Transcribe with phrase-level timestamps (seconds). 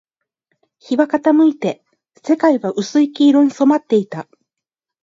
[0.79, 1.83] 日は傾いて、
[2.23, 4.27] 世界は薄い黄色に染まっていた